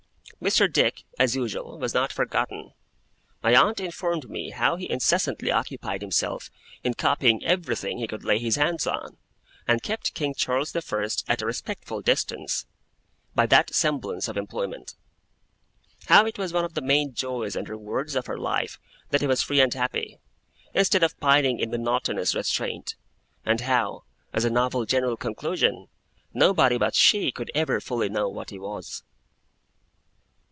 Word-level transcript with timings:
Mr. 0.41 0.71
Dick, 0.73 1.03
as 1.19 1.35
usual, 1.35 1.77
was 1.77 1.93
not 1.93 2.11
forgotten. 2.11 2.71
My 3.43 3.53
aunt 3.55 3.79
informed 3.79 4.27
me 4.27 4.49
how 4.49 4.75
he 4.75 4.89
incessantly 4.89 5.51
occupied 5.51 6.01
himself 6.01 6.49
in 6.83 6.95
copying 6.95 7.45
everything 7.45 7.99
he 7.99 8.07
could 8.07 8.23
lay 8.25 8.39
his 8.39 8.55
hands 8.55 8.87
on, 8.87 9.17
and 9.67 9.83
kept 9.83 10.15
King 10.15 10.33
Charles 10.35 10.71
the 10.71 10.81
First 10.81 11.23
at 11.27 11.43
a 11.43 11.45
respectful 11.45 12.01
distance 12.01 12.65
by 13.35 13.45
that 13.45 13.71
semblance 13.75 14.27
of 14.27 14.35
employment; 14.35 14.95
how 16.07 16.25
it 16.25 16.39
was 16.39 16.51
one 16.51 16.65
of 16.65 16.73
the 16.73 16.81
main 16.81 17.13
joys 17.13 17.55
and 17.55 17.69
rewards 17.69 18.15
of 18.15 18.25
her 18.25 18.37
life 18.39 18.79
that 19.11 19.21
he 19.21 19.27
was 19.27 19.43
free 19.43 19.61
and 19.61 19.75
happy, 19.75 20.17
instead 20.73 21.03
of 21.03 21.19
pining 21.19 21.59
in 21.59 21.69
monotonous 21.69 22.33
restraint; 22.33 22.95
and 23.45 23.61
how 23.61 24.03
(as 24.33 24.43
a 24.43 24.49
novel 24.49 24.87
general 24.87 25.17
conclusion) 25.17 25.87
nobody 26.33 26.79
but 26.79 26.95
she 26.95 27.31
could 27.31 27.51
ever 27.53 27.79
fully 27.79 28.09
know 28.09 28.27
what 28.27 28.49
he 28.49 28.57
was. 28.57 29.03